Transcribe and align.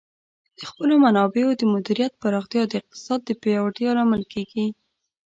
د 0.57 0.59
خپلو 0.69 0.93
منابعو 1.03 1.57
د 1.57 1.61
مدیریت 1.73 2.13
پراختیا 2.21 2.63
د 2.67 2.73
اقتصاد 2.81 3.19
پیاوړتیا 3.41 3.91
لامل 3.97 4.23
کیږي. 4.33 4.65